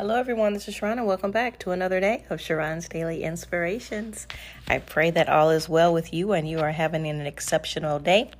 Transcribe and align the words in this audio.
Hello, 0.00 0.14
everyone. 0.14 0.54
This 0.54 0.66
is 0.66 0.74
Sharron, 0.74 0.92
and 0.92 1.06
welcome 1.06 1.30
back 1.30 1.58
to 1.58 1.72
another 1.72 2.00
day 2.00 2.24
of 2.30 2.38
Sharron's 2.38 2.88
Daily 2.88 3.22
Inspirations. 3.22 4.26
I 4.66 4.78
pray 4.78 5.10
that 5.10 5.28
all 5.28 5.50
is 5.50 5.68
well 5.68 5.92
with 5.92 6.14
you 6.14 6.32
and 6.32 6.48
you 6.48 6.60
are 6.60 6.70
having 6.70 7.06
an 7.06 7.20
exceptional 7.26 7.98
day 7.98 8.30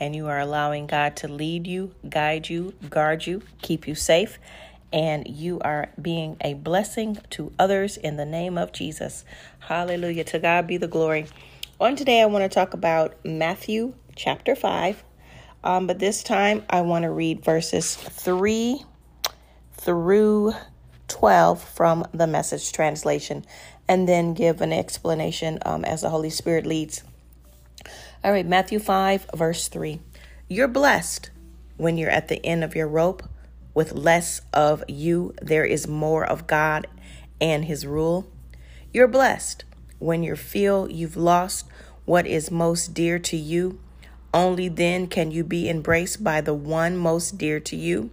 and 0.00 0.16
you 0.16 0.28
are 0.28 0.38
allowing 0.38 0.86
God 0.86 1.14
to 1.16 1.28
lead 1.28 1.66
you, 1.66 1.94
guide 2.08 2.48
you, 2.48 2.72
guard 2.88 3.26
you, 3.26 3.42
keep 3.60 3.86
you 3.86 3.94
safe, 3.94 4.38
and 4.94 5.28
you 5.28 5.60
are 5.60 5.90
being 6.00 6.38
a 6.40 6.54
blessing 6.54 7.18
to 7.28 7.52
others 7.58 7.98
in 7.98 8.16
the 8.16 8.24
name 8.24 8.56
of 8.56 8.72
Jesus. 8.72 9.26
Hallelujah. 9.58 10.24
To 10.24 10.38
God 10.38 10.66
be 10.66 10.78
the 10.78 10.88
glory. 10.88 11.26
On 11.78 11.96
today, 11.96 12.22
I 12.22 12.24
want 12.24 12.44
to 12.44 12.48
talk 12.48 12.72
about 12.72 13.22
Matthew 13.26 13.92
chapter 14.16 14.56
5, 14.56 15.04
um, 15.64 15.86
but 15.86 15.98
this 15.98 16.22
time 16.22 16.64
I 16.70 16.80
want 16.80 17.02
to 17.02 17.10
read 17.10 17.44
verses 17.44 17.94
3 17.94 18.82
through 19.74 20.54
12 21.08 21.62
from 21.62 22.06
the 22.12 22.26
message 22.26 22.72
translation 22.72 23.44
and 23.88 24.08
then 24.08 24.34
give 24.34 24.60
an 24.60 24.72
explanation 24.72 25.58
um, 25.64 25.84
as 25.84 26.00
the 26.00 26.10
Holy 26.10 26.30
Spirit 26.30 26.66
leads. 26.66 27.02
All 28.22 28.32
right, 28.32 28.46
Matthew 28.46 28.78
5, 28.78 29.26
verse 29.34 29.68
3. 29.68 30.00
You're 30.48 30.68
blessed 30.68 31.30
when 31.76 31.98
you're 31.98 32.10
at 32.10 32.28
the 32.28 32.44
end 32.44 32.64
of 32.64 32.74
your 32.74 32.88
rope. 32.88 33.22
With 33.74 33.92
less 33.92 34.40
of 34.52 34.84
you, 34.88 35.34
there 35.42 35.64
is 35.64 35.88
more 35.88 36.24
of 36.24 36.46
God 36.46 36.86
and 37.40 37.64
His 37.64 37.86
rule. 37.86 38.30
You're 38.92 39.08
blessed 39.08 39.64
when 39.98 40.22
you 40.22 40.36
feel 40.36 40.90
you've 40.90 41.16
lost 41.16 41.66
what 42.04 42.26
is 42.26 42.50
most 42.50 42.94
dear 42.94 43.18
to 43.18 43.36
you. 43.36 43.80
Only 44.32 44.68
then 44.68 45.06
can 45.06 45.30
you 45.30 45.44
be 45.44 45.68
embraced 45.68 46.22
by 46.24 46.40
the 46.40 46.54
one 46.54 46.96
most 46.96 47.36
dear 47.36 47.60
to 47.60 47.76
you. 47.76 48.10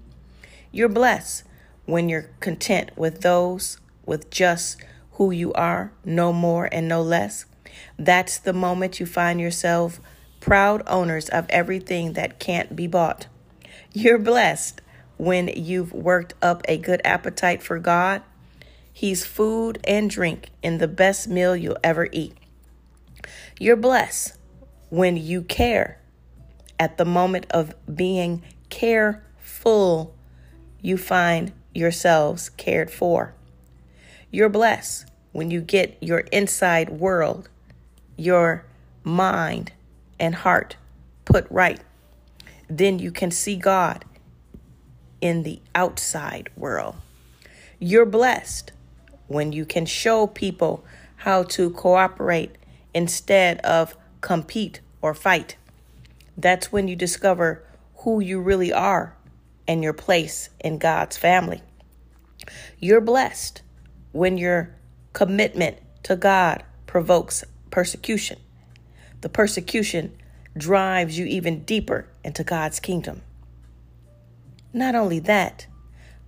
You're 0.72 0.90
blessed 0.90 1.44
when 1.92 2.08
you're 2.08 2.30
content 2.40 2.90
with 2.96 3.20
those, 3.20 3.78
with 4.06 4.30
just 4.30 4.78
who 5.14 5.30
you 5.30 5.52
are, 5.52 5.92
no 6.06 6.32
more 6.32 6.70
and 6.72 6.88
no 6.88 7.02
less. 7.02 7.44
That's 8.00 8.38
the 8.38 8.54
moment 8.54 9.02
you 9.02 9.06
find 9.06 9.42
yourself 9.42 10.00
proud 10.40 10.82
owners 10.88 11.28
of 11.28 11.46
everything 11.50 12.14
that 12.14 12.40
can't 12.40 12.78
be 12.78 12.88
bought. 12.88 13.28
You're 13.92 14.18
blessed 14.18 14.82
when 15.18 15.50
you've 15.50 15.92
worked 15.92 16.34
up 16.42 16.64
a 16.66 16.78
good 16.78 17.02
appetite 17.04 17.62
for 17.62 17.78
God. 17.78 18.22
He's 18.94 19.26
food 19.26 19.78
and 19.84 20.10
drink 20.10 20.50
in 20.64 20.78
the 20.78 20.88
best 20.88 21.28
meal 21.28 21.58
you'll 21.58 21.78
ever 21.84 22.08
eat. 22.14 22.38
You're 23.60 23.76
blessed 23.76 24.38
when 24.90 25.18
you 25.18 25.42
care. 25.42 26.00
At 26.80 26.98
the 26.98 27.06
moment 27.06 27.48
of 27.50 27.76
being 27.94 28.44
careful, 28.70 30.16
you 30.82 30.98
find 30.98 31.52
yourselves 31.74 32.50
cared 32.50 32.92
for. 32.92 33.34
You're 34.30 34.50
blessed 34.50 35.10
when 35.32 35.52
you 35.52 35.62
get 35.62 35.98
your 36.02 36.20
inside 36.32 36.90
world, 36.90 37.50
your 38.18 38.66
mind 39.04 39.72
and 40.20 40.36
heart 40.36 40.76
put 41.26 41.48
right. 41.50 41.80
Then 42.70 43.00
you 43.00 43.12
can 43.12 43.32
see 43.32 43.56
God 43.56 44.06
in 45.20 45.44
the 45.44 45.62
outside 45.76 46.50
world. 46.56 46.96
You're 47.80 48.06
blessed 48.06 48.72
when 49.28 49.52
you 49.52 49.66
can 49.66 49.86
show 49.86 50.28
people 50.28 50.84
how 51.18 51.44
to 51.44 51.70
cooperate 51.72 52.56
instead 52.94 53.60
of 53.60 53.96
compete 54.20 54.82
or 55.02 55.14
fight. 55.14 55.56
That's 56.38 56.72
when 56.72 56.88
you 56.88 56.96
discover 56.96 57.64
who 57.98 58.20
you 58.20 58.42
really 58.42 58.74
are 58.74 59.16
and 59.72 59.82
your 59.82 59.94
place 59.94 60.50
in 60.60 60.78
God's 60.78 61.16
family. 61.16 61.62
You're 62.78 63.00
blessed 63.00 63.62
when 64.12 64.38
your 64.38 64.76
commitment 65.14 65.78
to 66.04 66.18
God 66.18 66.66
provokes 66.88 67.46
persecution. 67.70 68.38
The 69.22 69.30
persecution 69.30 70.14
drives 70.58 71.18
you 71.18 71.26
even 71.26 71.64
deeper 71.64 72.06
into 72.22 72.44
God's 72.44 72.82
kingdom. 72.82 73.22
Not 74.74 74.94
only 74.94 75.20
that, 75.20 75.68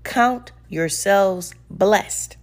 count 0.05 0.53
yourselves 0.69 1.53
blessed. 1.69 2.37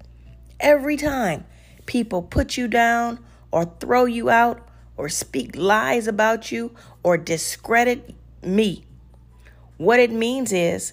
Every 0.61 0.99
time 0.99 1.47
people 1.87 2.21
put 2.21 2.59
you 2.59 2.69
down 2.69 3.21
or 3.50 3.65
throw 3.81 4.05
you 4.05 4.28
out 4.28 4.69
or 4.99 5.09
speak 5.09 5.56
lies 5.56 6.06
about 6.06 6.53
you 6.53 6.75
or 7.03 7.17
discredit 7.17 8.15
me, 8.43 8.84
what 9.81 9.99
it 9.99 10.13
means 10.13 10.53
is 10.53 10.93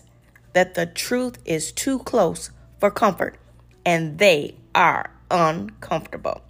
that 0.54 0.76
the 0.76 0.86
truth 0.86 1.40
is 1.44 1.74
too 1.74 2.00
close 2.00 2.52
for 2.80 2.90
comfort 2.90 3.38
and 3.86 4.18
they 4.18 4.56
are 4.74 5.12
uncomfortable. 5.30 6.42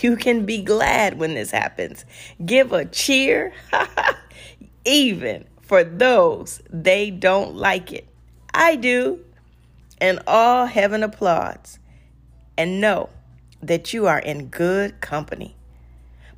You 0.00 0.14
can 0.14 0.46
be 0.46 0.62
glad 0.62 1.18
when 1.18 1.34
this 1.34 1.50
happens. 1.50 2.04
Give 2.46 2.72
a 2.72 2.84
cheer, 2.84 3.52
even 4.84 5.44
for 5.60 5.82
those 5.82 6.62
they 6.70 7.10
don't 7.10 7.56
like 7.56 7.92
it. 7.92 8.06
I 8.54 8.76
do. 8.76 9.18
And 9.98 10.20
all 10.28 10.66
heaven 10.66 11.02
applauds. 11.02 11.80
And 12.56 12.80
know 12.80 13.10
that 13.60 13.92
you 13.92 14.06
are 14.06 14.20
in 14.20 14.46
good 14.46 15.00
company. 15.00 15.56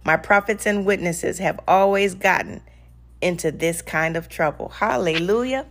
My 0.06 0.16
prophets 0.16 0.64
and 0.64 0.86
witnesses 0.86 1.36
have 1.36 1.60
always 1.68 2.14
gotten 2.14 2.62
into 3.24 3.50
this 3.50 3.82
kind 3.82 4.16
of 4.16 4.28
trouble. 4.28 4.68
Hallelujah. 4.68 5.66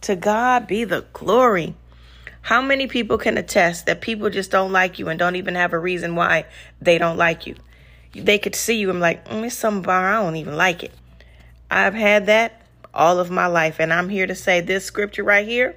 To 0.00 0.16
God 0.16 0.66
be 0.66 0.84
the 0.84 1.04
glory. 1.12 1.74
How 2.40 2.60
many 2.60 2.86
people 2.86 3.18
can 3.18 3.38
attest 3.38 3.86
that 3.86 4.00
people 4.00 4.30
just 4.30 4.50
don't 4.50 4.72
like 4.72 4.98
you 4.98 5.08
and 5.08 5.18
don't 5.18 5.36
even 5.36 5.54
have 5.54 5.72
a 5.72 5.78
reason 5.78 6.14
why 6.14 6.46
they 6.80 6.98
don't 6.98 7.16
like 7.16 7.46
you? 7.46 7.56
They 8.12 8.38
could 8.38 8.54
see 8.54 8.76
you 8.76 8.90
and 8.90 9.00
like, 9.00 9.28
mm, 9.28 9.44
it's 9.44 9.54
something 9.54 9.90
I 9.90 10.22
don't 10.22 10.36
even 10.36 10.56
like 10.56 10.82
it. 10.82 10.92
I've 11.70 11.94
had 11.94 12.26
that 12.26 12.62
all 12.92 13.18
of 13.18 13.30
my 13.30 13.46
life, 13.46 13.80
and 13.80 13.92
I'm 13.92 14.08
here 14.08 14.26
to 14.26 14.34
say 14.34 14.60
this 14.60 14.84
scripture 14.84 15.24
right 15.24 15.46
here 15.46 15.74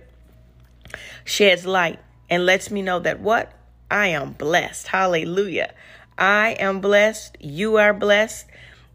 sheds 1.25 1.65
light 1.65 1.99
and 2.29 2.45
lets 2.45 2.71
me 2.71 2.81
know 2.81 2.99
that 2.99 3.19
what? 3.19 3.51
I 3.89 4.07
am 4.07 4.33
blessed. 4.33 4.87
Hallelujah. 4.87 5.73
I 6.17 6.51
am 6.59 6.81
blessed. 6.81 7.37
You 7.39 7.77
are 7.77 7.93
blessed 7.93 8.45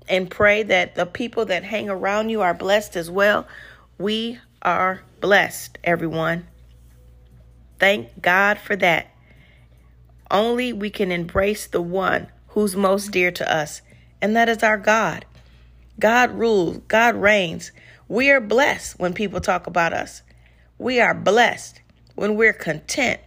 and 0.09 0.31
pray 0.31 0.63
that 0.63 0.95
the 0.95 1.07
people 1.07 1.45
that 1.47 1.65
hang 1.65 1.89
around 1.89 2.29
you 2.29 2.41
are 2.41 2.55
blessed 2.55 2.97
as 2.97 3.11
well. 3.11 3.47
We 3.99 4.39
are 4.63 5.03
blessed, 5.21 5.79
everyone. 5.85 6.47
Thank 7.79 8.21
God 8.21 8.59
for 8.59 8.77
that. 8.77 9.09
Only 10.31 10.73
we 10.73 10.91
can 10.91 11.13
embrace 11.13 11.67
the 11.67 11.83
one 11.83 12.29
who's 12.49 12.77
most 12.77 13.11
dear 13.11 13.31
to 13.33 13.55
us, 13.55 13.83
and 14.21 14.37
that 14.37 14.49
is 14.49 14.63
our 14.63 14.79
God. 14.79 15.25
God 15.99 16.31
rules, 16.33 16.79
God 16.89 17.15
reigns. 17.17 17.73
We 18.09 18.31
are 18.31 18.41
blessed 18.41 18.99
when 18.99 19.15
people 19.15 19.41
talk 19.41 19.67
about 19.67 19.93
us. 19.93 20.23
We 20.79 21.01
are 21.01 21.15
blessed 21.15 21.81
when 22.15 22.37
we're 22.37 22.53
content 22.53 23.21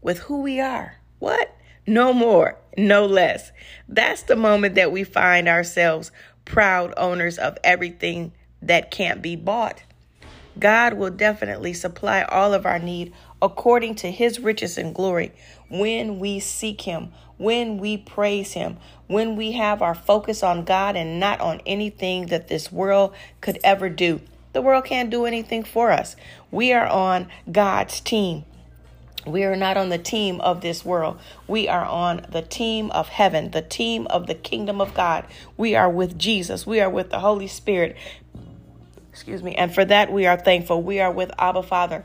with 0.00 0.18
who 0.18 0.42
we 0.42 0.60
are. 0.60 0.96
What? 1.18 1.53
No 1.86 2.12
more, 2.12 2.56
no 2.78 3.04
less. 3.04 3.52
That's 3.88 4.22
the 4.22 4.36
moment 4.36 4.74
that 4.76 4.92
we 4.92 5.04
find 5.04 5.48
ourselves 5.48 6.10
proud 6.44 6.94
owners 6.96 7.38
of 7.38 7.58
everything 7.62 8.32
that 8.62 8.90
can't 8.90 9.20
be 9.20 9.36
bought. 9.36 9.82
God 10.58 10.94
will 10.94 11.10
definitely 11.10 11.74
supply 11.74 12.22
all 12.22 12.54
of 12.54 12.64
our 12.64 12.78
need 12.78 13.12
according 13.42 13.96
to 13.96 14.10
his 14.10 14.40
riches 14.40 14.78
and 14.78 14.94
glory 14.94 15.32
when 15.68 16.18
we 16.18 16.40
seek 16.40 16.82
him, 16.82 17.12
when 17.36 17.78
we 17.78 17.96
praise 17.98 18.52
him, 18.52 18.78
when 19.06 19.36
we 19.36 19.52
have 19.52 19.82
our 19.82 19.94
focus 19.94 20.42
on 20.42 20.64
God 20.64 20.96
and 20.96 21.18
not 21.18 21.40
on 21.40 21.60
anything 21.66 22.26
that 22.26 22.48
this 22.48 22.70
world 22.72 23.14
could 23.40 23.58
ever 23.64 23.88
do. 23.90 24.20
The 24.52 24.62
world 24.62 24.84
can't 24.84 25.10
do 25.10 25.26
anything 25.26 25.64
for 25.64 25.90
us. 25.90 26.14
We 26.50 26.72
are 26.72 26.86
on 26.86 27.28
God's 27.50 28.00
team. 28.00 28.44
We 29.26 29.44
are 29.44 29.56
not 29.56 29.76
on 29.76 29.88
the 29.88 29.98
team 29.98 30.40
of 30.40 30.60
this 30.60 30.84
world. 30.84 31.18
We 31.46 31.68
are 31.68 31.84
on 31.84 32.26
the 32.30 32.42
team 32.42 32.90
of 32.90 33.08
heaven, 33.08 33.50
the 33.50 33.62
team 33.62 34.06
of 34.08 34.26
the 34.26 34.34
kingdom 34.34 34.80
of 34.80 34.94
God. 34.94 35.26
We 35.56 35.74
are 35.74 35.90
with 35.90 36.18
Jesus. 36.18 36.66
We 36.66 36.80
are 36.80 36.90
with 36.90 37.10
the 37.10 37.20
Holy 37.20 37.46
Spirit. 37.46 37.96
Excuse 39.10 39.42
me. 39.42 39.54
And 39.54 39.74
for 39.74 39.84
that, 39.84 40.12
we 40.12 40.26
are 40.26 40.36
thankful. 40.36 40.82
We 40.82 41.00
are 41.00 41.10
with 41.10 41.30
Abba 41.38 41.62
Father. 41.62 42.04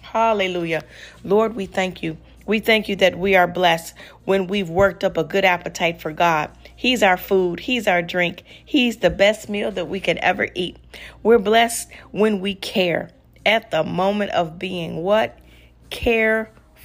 Hallelujah. 0.00 0.84
Lord, 1.24 1.56
we 1.56 1.66
thank 1.66 2.02
you. 2.02 2.18
We 2.46 2.60
thank 2.60 2.88
you 2.88 2.96
that 2.96 3.18
we 3.18 3.34
are 3.36 3.48
blessed 3.48 3.94
when 4.24 4.46
we've 4.46 4.68
worked 4.68 5.02
up 5.02 5.16
a 5.16 5.24
good 5.24 5.44
appetite 5.44 6.00
for 6.00 6.12
God. 6.12 6.50
He's 6.76 7.02
our 7.02 7.16
food, 7.16 7.60
He's 7.60 7.88
our 7.88 8.02
drink, 8.02 8.44
He's 8.64 8.98
the 8.98 9.08
best 9.08 9.48
meal 9.48 9.70
that 9.72 9.88
we 9.88 10.00
could 10.00 10.18
ever 10.18 10.48
eat. 10.54 10.76
We're 11.22 11.38
blessed 11.38 11.88
when 12.10 12.40
we 12.40 12.54
care 12.54 13.10
at 13.46 13.70
the 13.70 13.82
moment 13.82 14.32
of 14.32 14.58
being 14.58 15.02
what? 15.02 15.38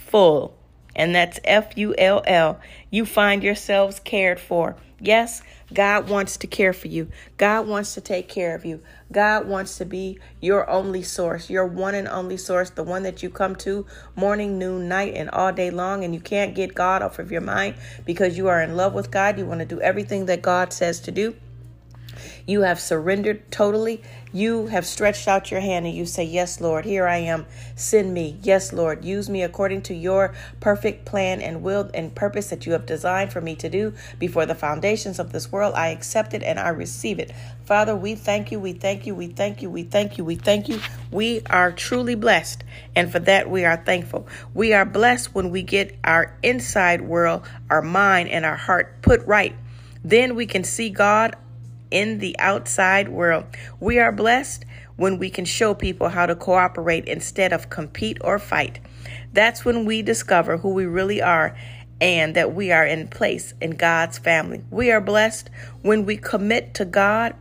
Careful. 0.10 0.56
and 0.96 1.14
that's 1.14 1.40
F 1.44 1.78
U 1.78 1.94
L 1.98 2.24
L. 2.26 2.60
You 2.90 3.06
find 3.06 3.44
yourselves 3.44 4.00
cared 4.00 4.40
for. 4.40 4.76
Yes, 5.00 5.42
God 5.74 6.10
wants 6.10 6.36
to 6.38 6.48
care 6.48 6.74
for 6.74 6.88
you. 6.88 7.10
God 7.38 7.68
wants 7.68 7.94
to 7.94 8.02
take 8.02 8.28
care 8.28 8.56
of 8.56 8.66
you. 8.66 8.82
God 9.12 9.48
wants 9.48 9.78
to 9.78 9.86
be 9.86 10.20
your 10.42 10.68
only 10.70 11.04
source, 11.04 11.50
your 11.50 11.66
one 11.68 11.96
and 11.96 12.08
only 12.08 12.38
source, 12.38 12.72
the 12.72 12.84
one 12.84 13.04
that 13.04 13.22
you 13.24 13.30
come 13.30 13.56
to 13.58 13.86
morning, 14.16 14.58
noon, 14.58 14.90
night, 14.90 15.14
and 15.16 15.30
all 15.30 15.54
day 15.54 15.70
long. 15.70 16.04
And 16.04 16.14
you 16.14 16.20
can't 16.20 16.56
get 16.56 16.76
God 16.76 17.02
off 17.02 17.20
of 17.20 17.32
your 17.32 17.42
mind 17.42 17.76
because 18.06 18.36
you 18.36 18.48
are 18.48 18.62
in 18.62 18.76
love 18.76 18.94
with 18.94 19.12
God. 19.12 19.38
You 19.38 19.46
want 19.46 19.60
to 19.60 19.66
do 19.66 19.80
everything 19.80 20.26
that 20.26 20.42
God 20.42 20.74
says 20.74 21.00
to 21.02 21.12
do. 21.12 21.36
You 22.46 22.62
have 22.62 22.80
surrendered 22.80 23.52
totally. 23.52 24.02
You 24.32 24.68
have 24.68 24.86
stretched 24.86 25.28
out 25.28 25.50
your 25.50 25.60
hand 25.60 25.88
and 25.88 25.96
you 25.96 26.06
say, 26.06 26.24
Yes, 26.24 26.62
Lord, 26.62 26.86
here 26.86 27.08
I 27.08 27.18
am. 27.18 27.48
Send 27.76 28.14
me. 28.14 28.38
Yes, 28.44 28.72
Lord, 28.72 29.04
use 29.04 29.30
me 29.30 29.42
according 29.42 29.82
to 29.84 29.94
your 29.96 30.36
perfect 30.60 31.06
plan 31.06 31.42
and 31.42 31.64
will 31.64 31.90
and 31.94 32.14
purpose 32.14 32.50
that 32.52 32.66
you 32.66 32.74
have 32.74 32.86
designed 32.86 33.34
for 33.34 33.42
me 33.42 33.56
to 33.56 33.70
do 33.70 33.94
before 34.20 34.46
the 34.46 34.54
foundations 34.54 35.18
of 35.18 35.32
this 35.32 35.52
world. 35.52 35.74
I 35.74 35.88
accept 35.88 36.34
it 36.34 36.44
and 36.44 36.60
I 36.60 36.70
receive 36.70 37.18
it. 37.18 37.32
Father, 37.66 37.96
we 37.96 38.16
thank 38.16 38.52
you. 38.52 38.60
We 38.60 38.74
thank 38.74 39.08
you. 39.08 39.16
We 39.16 39.28
thank 39.28 39.62
you. 39.62 39.70
We 39.70 39.84
thank 39.84 40.18
you. 40.18 40.26
We 40.26 40.36
thank 40.36 40.70
you. 40.70 40.80
We 41.12 41.42
are 41.50 41.72
truly 41.72 42.16
blessed. 42.16 42.64
And 42.96 43.12
for 43.12 43.20
that, 43.20 43.50
we 43.50 43.66
are 43.66 43.78
thankful. 43.78 44.28
We 44.54 44.74
are 44.74 44.86
blessed 44.86 45.34
when 45.34 45.50
we 45.50 45.64
get 45.64 45.96
our 46.04 46.38
inside 46.44 47.02
world, 47.02 47.48
our 47.70 47.82
mind, 47.82 48.30
and 48.30 48.46
our 48.46 48.56
heart 48.56 49.02
put 49.02 49.26
right. 49.26 49.56
Then 50.04 50.36
we 50.36 50.46
can 50.46 50.64
see 50.64 50.90
God 50.90 51.36
in 51.92 52.20
the 52.20 52.38
outside 52.40 53.10
world. 53.10 53.46
We 53.80 54.00
are 54.00 54.12
blessed 54.12 54.66
when 54.96 55.18
we 55.18 55.30
can 55.30 55.46
show 55.46 55.74
people 55.74 56.10
how 56.10 56.26
to 56.26 56.36
cooperate 56.36 57.06
instead 57.06 57.54
of 57.54 57.70
compete 57.70 58.18
or 58.22 58.38
fight. 58.38 58.80
That's 59.34 59.64
when 59.64 59.86
we 59.86 60.02
discover 60.02 60.58
who 60.58 60.74
we 60.74 60.86
really 60.86 61.22
are 61.22 61.56
and 62.02 62.36
that 62.36 62.54
we 62.54 62.72
are 62.72 62.86
in 62.86 63.08
place 63.08 63.54
in 63.62 63.72
God's 63.72 64.18
family. 64.18 64.64
We 64.70 64.92
are 64.92 65.02
blessed 65.02 65.50
when 65.82 66.06
we 66.06 66.18
commit 66.18 66.74
to 66.76 66.86
God 66.86 67.36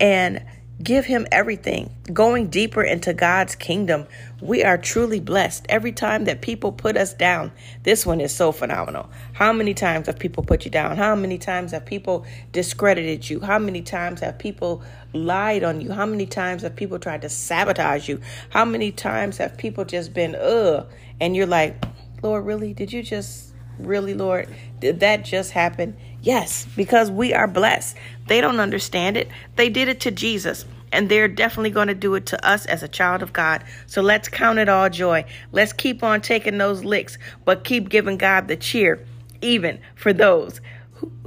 and 0.00 0.44
Give 0.82 1.04
him 1.04 1.26
everything. 1.30 1.94
Going 2.12 2.48
deeper 2.48 2.82
into 2.82 3.12
God's 3.12 3.54
kingdom, 3.54 4.06
we 4.40 4.64
are 4.64 4.76
truly 4.76 5.20
blessed. 5.20 5.66
Every 5.68 5.92
time 5.92 6.24
that 6.24 6.40
people 6.40 6.72
put 6.72 6.96
us 6.96 7.14
down, 7.14 7.52
this 7.84 8.04
one 8.04 8.20
is 8.20 8.34
so 8.34 8.50
phenomenal. 8.50 9.08
How 9.34 9.52
many 9.52 9.74
times 9.74 10.06
have 10.06 10.18
people 10.18 10.42
put 10.42 10.64
you 10.64 10.70
down? 10.70 10.96
How 10.96 11.14
many 11.14 11.38
times 11.38 11.70
have 11.70 11.86
people 11.86 12.26
discredited 12.50 13.30
you? 13.30 13.40
How 13.40 13.60
many 13.60 13.82
times 13.82 14.20
have 14.20 14.38
people 14.38 14.82
lied 15.12 15.62
on 15.62 15.80
you? 15.80 15.92
How 15.92 16.06
many 16.06 16.26
times 16.26 16.62
have 16.62 16.74
people 16.74 16.98
tried 16.98 17.22
to 17.22 17.28
sabotage 17.28 18.08
you? 18.08 18.20
How 18.50 18.64
many 18.64 18.90
times 18.90 19.36
have 19.36 19.56
people 19.56 19.84
just 19.84 20.12
been, 20.12 20.34
ugh, 20.34 20.88
and 21.20 21.36
you're 21.36 21.46
like, 21.46 21.76
Lord, 22.22 22.44
really? 22.44 22.74
Did 22.74 22.92
you 22.92 23.02
just, 23.04 23.51
really, 23.78 24.14
Lord? 24.14 24.48
Did 24.80 25.00
that 25.00 25.24
just 25.24 25.52
happen? 25.52 25.96
Yes, 26.22 26.66
because 26.76 27.10
we 27.10 27.34
are 27.34 27.48
blessed. 27.48 27.96
They 28.28 28.40
don't 28.40 28.60
understand 28.60 29.16
it. 29.16 29.28
They 29.56 29.68
did 29.68 29.88
it 29.88 30.00
to 30.00 30.10
Jesus, 30.10 30.64
and 30.92 31.08
they're 31.08 31.28
definitely 31.28 31.70
going 31.70 31.88
to 31.88 31.94
do 31.94 32.14
it 32.14 32.26
to 32.26 32.46
us 32.46 32.66
as 32.66 32.82
a 32.82 32.88
child 32.88 33.22
of 33.22 33.32
God. 33.32 33.64
So 33.86 34.02
let's 34.02 34.28
count 34.28 34.58
it 34.58 34.68
all 34.68 34.88
joy. 34.88 35.24
Let's 35.50 35.72
keep 35.72 36.02
on 36.02 36.20
taking 36.20 36.58
those 36.58 36.84
licks, 36.84 37.18
but 37.44 37.64
keep 37.64 37.88
giving 37.88 38.18
God 38.18 38.48
the 38.48 38.56
cheer, 38.56 39.04
even 39.40 39.80
for 39.94 40.12
those 40.12 40.60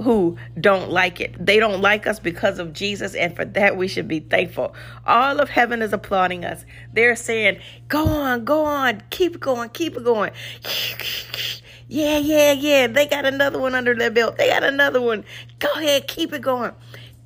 who 0.02 0.36
don't 0.58 0.90
like 0.90 1.20
it. 1.20 1.34
They 1.44 1.58
don't 1.58 1.80
like 1.80 2.06
us 2.06 2.18
because 2.18 2.58
of 2.58 2.72
Jesus, 2.72 3.14
and 3.14 3.34
for 3.34 3.44
that 3.44 3.76
we 3.76 3.88
should 3.88 4.08
be 4.08 4.20
thankful. 4.20 4.74
All 5.06 5.40
of 5.40 5.50
heaven 5.50 5.82
is 5.82 5.92
applauding 5.92 6.44
us. 6.44 6.64
They're 6.92 7.16
saying, 7.16 7.60
Go 7.88 8.06
on, 8.06 8.44
go 8.44 8.64
on, 8.64 9.02
keep 9.10 9.40
going, 9.40 9.70
keep 9.70 10.02
going. 10.02 10.32
Yeah, 11.88 12.18
yeah, 12.18 12.52
yeah. 12.52 12.88
They 12.88 13.06
got 13.06 13.26
another 13.26 13.60
one 13.60 13.74
under 13.74 13.94
their 13.94 14.10
belt. 14.10 14.38
They 14.38 14.48
got 14.48 14.64
another 14.64 15.00
one. 15.00 15.24
Go 15.60 15.72
ahead, 15.74 16.08
keep 16.08 16.32
it 16.32 16.42
going. 16.42 16.72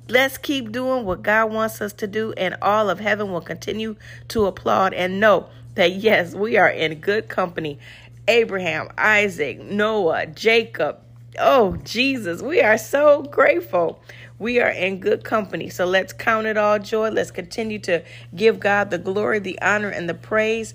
Let's 0.07 0.37
keep 0.37 0.71
doing 0.71 1.05
what 1.05 1.23
God 1.23 1.51
wants 1.51 1.81
us 1.81 1.93
to 1.93 2.07
do, 2.07 2.33
and 2.33 2.57
all 2.61 2.89
of 2.89 2.99
heaven 2.99 3.31
will 3.31 3.41
continue 3.41 3.95
to 4.29 4.45
applaud 4.45 4.93
and 4.93 5.19
know 5.19 5.49
that, 5.75 5.93
yes, 5.93 6.35
we 6.35 6.57
are 6.57 6.69
in 6.69 6.95
good 6.99 7.29
company. 7.29 7.79
Abraham, 8.27 8.89
Isaac, 8.97 9.59
Noah, 9.61 10.27
Jacob. 10.27 10.99
Oh, 11.39 11.77
Jesus, 11.83 12.41
we 12.41 12.61
are 12.61 12.77
so 12.77 13.23
grateful. 13.23 14.03
We 14.37 14.59
are 14.59 14.69
in 14.69 14.99
good 14.99 15.23
company. 15.23 15.69
So 15.69 15.85
let's 15.85 16.13
count 16.13 16.47
it 16.47 16.57
all 16.57 16.77
joy. 16.77 17.09
Let's 17.09 17.31
continue 17.31 17.79
to 17.79 18.03
give 18.35 18.59
God 18.59 18.91
the 18.91 18.97
glory, 18.97 19.39
the 19.39 19.59
honor, 19.61 19.89
and 19.89 20.09
the 20.09 20.13
praise. 20.13 20.73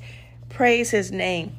Praise 0.48 0.90
his 0.90 1.12
name. 1.12 1.54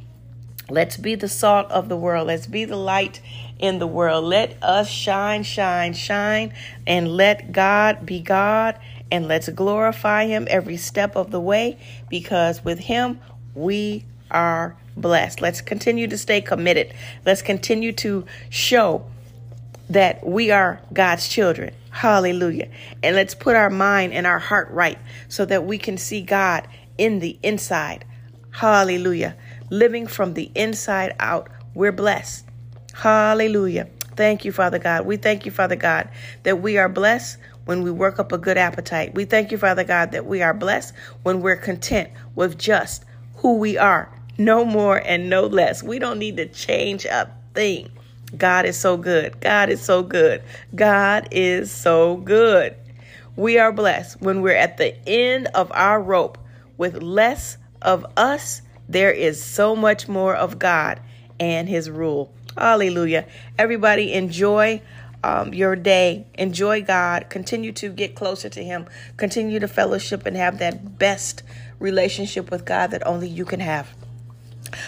Let's 0.69 0.97
be 0.97 1.15
the 1.15 1.29
salt 1.29 1.71
of 1.71 1.87
the 1.87 1.95
world. 1.95 2.27
Let's 2.27 2.45
be 2.45 2.65
the 2.65 2.75
light 2.75 3.21
in 3.57 3.79
the 3.79 3.87
world. 3.87 4.25
Let 4.25 4.61
us 4.61 4.89
shine, 4.89 5.43
shine, 5.43 5.93
shine, 5.93 6.53
and 6.85 7.07
let 7.07 7.53
God 7.53 8.05
be 8.05 8.19
God. 8.19 8.77
And 9.09 9.29
let's 9.29 9.47
glorify 9.47 10.25
Him 10.25 10.45
every 10.49 10.75
step 10.75 11.15
of 11.15 11.31
the 11.31 11.39
way 11.39 11.77
because 12.09 12.65
with 12.65 12.79
Him 12.79 13.21
we 13.55 14.03
are 14.29 14.75
blessed. 14.97 15.39
Let's 15.39 15.61
continue 15.61 16.07
to 16.07 16.17
stay 16.17 16.41
committed. 16.41 16.93
Let's 17.25 17.41
continue 17.41 17.93
to 17.93 18.25
show 18.49 19.05
that 19.89 20.27
we 20.27 20.51
are 20.51 20.81
God's 20.91 21.29
children. 21.29 21.73
Hallelujah. 21.91 22.67
And 23.01 23.15
let's 23.15 23.33
put 23.33 23.55
our 23.55 23.69
mind 23.69 24.11
and 24.11 24.27
our 24.27 24.39
heart 24.39 24.69
right 24.71 24.99
so 25.29 25.45
that 25.45 25.65
we 25.65 25.77
can 25.77 25.97
see 25.97 26.21
God 26.21 26.67
in 26.97 27.19
the 27.19 27.39
inside. 27.41 28.03
Hallelujah 28.51 29.37
living 29.69 30.07
from 30.07 30.33
the 30.33 30.51
inside 30.55 31.15
out. 31.19 31.49
We're 31.73 31.91
blessed. 31.91 32.45
Hallelujah. 32.93 33.87
Thank 34.15 34.45
you, 34.45 34.51
Father 34.51 34.79
God. 34.79 35.05
We 35.05 35.17
thank 35.17 35.45
you, 35.45 35.51
Father 35.51 35.75
God, 35.75 36.09
that 36.43 36.61
we 36.61 36.77
are 36.77 36.89
blessed 36.89 37.37
when 37.65 37.83
we 37.83 37.91
work 37.91 38.17
up 38.17 38.31
a 38.31 38.37
good 38.37 38.57
appetite. 38.57 39.13
We 39.13 39.25
thank 39.25 39.51
you, 39.51 39.57
Father 39.57 39.83
God, 39.83 40.11
that 40.11 40.25
we 40.25 40.41
are 40.41 40.53
blessed 40.53 40.93
when 41.23 41.41
we're 41.41 41.57
content 41.57 42.09
with 42.33 42.57
just 42.57 43.05
who 43.35 43.57
we 43.57 43.77
are. 43.77 44.09
No 44.37 44.65
more 44.65 44.97
and 45.05 45.29
no 45.29 45.45
less. 45.45 45.83
We 45.83 45.99
don't 45.99 46.17
need 46.17 46.37
to 46.37 46.47
change 46.47 47.05
a 47.05 47.31
thing. 47.53 47.91
God 48.35 48.65
is 48.65 48.77
so 48.77 48.97
good. 48.97 49.39
God 49.41 49.69
is 49.69 49.81
so 49.81 50.01
good. 50.03 50.41
God 50.75 51.27
is 51.31 51.71
so 51.71 52.17
good. 52.17 52.75
We 53.35 53.59
are 53.59 53.71
blessed 53.71 54.21
when 54.21 54.41
we're 54.41 54.55
at 54.55 54.77
the 54.77 54.95
end 55.07 55.47
of 55.53 55.71
our 55.71 56.01
rope 56.01 56.37
with 56.77 57.01
less 57.03 57.57
of 57.81 58.05
us 58.17 58.61
there 58.89 59.11
is 59.11 59.41
so 59.41 59.75
much 59.75 60.07
more 60.07 60.35
of 60.35 60.59
God 60.59 60.99
and 61.39 61.67
His 61.67 61.89
rule. 61.89 62.33
Hallelujah. 62.57 63.25
Everybody, 63.57 64.13
enjoy 64.13 64.81
um, 65.23 65.53
your 65.53 65.75
day. 65.75 66.25
Enjoy 66.35 66.81
God. 66.81 67.29
Continue 67.29 67.71
to 67.73 67.89
get 67.89 68.15
closer 68.15 68.49
to 68.49 68.63
Him. 68.63 68.87
Continue 69.17 69.59
to 69.59 69.67
fellowship 69.67 70.25
and 70.25 70.37
have 70.37 70.59
that 70.59 70.97
best 70.97 71.43
relationship 71.79 72.49
with 72.49 72.65
God 72.65 72.91
that 72.91 73.05
only 73.05 73.27
you 73.27 73.45
can 73.45 73.59
have. 73.59 73.93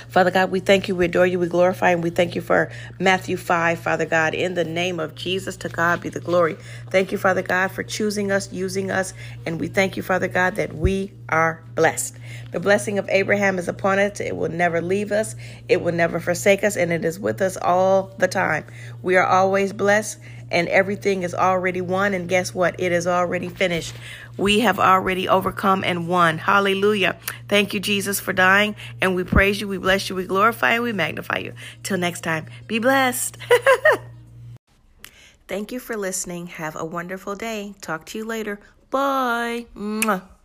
Father 0.07 0.31
God, 0.31 0.51
we 0.51 0.59
thank 0.59 0.87
you, 0.87 0.95
we 0.95 1.05
adore 1.05 1.27
you, 1.27 1.39
we 1.39 1.47
glorify, 1.47 1.91
and 1.91 2.03
we 2.03 2.09
thank 2.09 2.35
you 2.35 2.41
for 2.41 2.71
Matthew 2.99 3.37
5, 3.37 3.79
Father 3.79 4.05
God. 4.05 4.33
In 4.33 4.53
the 4.53 4.63
name 4.63 4.99
of 4.99 5.15
Jesus, 5.15 5.57
to 5.57 5.69
God 5.69 6.01
be 6.01 6.09
the 6.09 6.19
glory. 6.19 6.57
Thank 6.89 7.11
you, 7.11 7.17
Father 7.17 7.41
God, 7.41 7.69
for 7.71 7.83
choosing 7.83 8.31
us, 8.31 8.51
using 8.51 8.91
us, 8.91 9.13
and 9.45 9.59
we 9.59 9.67
thank 9.67 9.97
you, 9.97 10.03
Father 10.03 10.27
God, 10.27 10.55
that 10.55 10.75
we 10.75 11.11
are 11.29 11.63
blessed. 11.75 12.15
The 12.51 12.59
blessing 12.59 12.97
of 12.97 13.07
Abraham 13.09 13.59
is 13.59 13.67
upon 13.67 13.99
us. 13.99 14.19
It 14.19 14.35
will 14.35 14.49
never 14.49 14.81
leave 14.81 15.11
us, 15.11 15.35
it 15.67 15.81
will 15.81 15.93
never 15.93 16.19
forsake 16.19 16.63
us, 16.63 16.75
and 16.75 16.91
it 16.91 17.05
is 17.05 17.19
with 17.19 17.41
us 17.41 17.57
all 17.57 18.11
the 18.17 18.27
time. 18.27 18.65
We 19.01 19.15
are 19.15 19.25
always 19.25 19.73
blessed 19.73 20.19
and 20.51 20.67
everything 20.67 21.23
is 21.23 21.33
already 21.33 21.81
won. 21.81 22.13
And 22.13 22.27
guess 22.27 22.53
what? 22.53 22.79
It 22.79 22.91
is 22.91 23.07
already 23.07 23.49
finished. 23.49 23.95
We 24.37 24.61
have 24.61 24.79
already 24.79 25.27
overcome 25.27 25.83
and 25.83 26.07
won. 26.07 26.37
Hallelujah. 26.37 27.17
Thank 27.47 27.73
you, 27.73 27.79
Jesus, 27.79 28.19
for 28.19 28.33
dying. 28.33 28.75
And 29.01 29.15
we 29.15 29.23
praise 29.23 29.59
you, 29.59 29.67
we 29.67 29.77
bless 29.77 30.09
you, 30.09 30.15
we 30.15 30.25
glorify, 30.25 30.73
and 30.73 30.83
we 30.83 30.93
magnify 30.93 31.39
you. 31.39 31.53
Till 31.83 31.97
next 31.97 32.21
time, 32.21 32.45
be 32.67 32.79
blessed. 32.79 33.37
Thank 35.47 35.71
you 35.71 35.79
for 35.79 35.97
listening. 35.97 36.47
Have 36.47 36.75
a 36.75 36.85
wonderful 36.85 37.35
day. 37.35 37.73
Talk 37.81 38.05
to 38.07 38.19
you 38.19 38.25
later. 38.25 38.59
Bye. 38.91 39.65
Mwah. 39.75 40.38